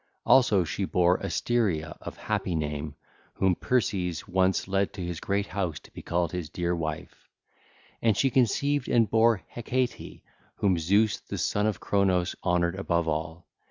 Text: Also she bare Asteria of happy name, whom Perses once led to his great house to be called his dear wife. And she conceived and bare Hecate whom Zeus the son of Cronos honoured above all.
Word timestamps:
Also 0.25 0.63
she 0.63 0.83
bare 0.85 1.17
Asteria 1.23 1.95
of 2.01 2.17
happy 2.17 2.55
name, 2.55 2.95
whom 3.35 3.53
Perses 3.53 4.27
once 4.27 4.67
led 4.67 4.93
to 4.93 5.05
his 5.05 5.19
great 5.19 5.45
house 5.45 5.77
to 5.81 5.91
be 5.91 6.01
called 6.01 6.31
his 6.31 6.49
dear 6.49 6.75
wife. 6.75 7.29
And 8.01 8.17
she 8.17 8.31
conceived 8.31 8.89
and 8.89 9.07
bare 9.11 9.43
Hecate 9.47 10.23
whom 10.55 10.79
Zeus 10.79 11.19
the 11.19 11.37
son 11.37 11.67
of 11.67 11.79
Cronos 11.79 12.35
honoured 12.43 12.73
above 12.77 13.07
all. 13.07 13.45